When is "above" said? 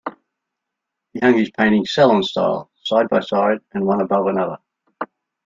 4.01-4.25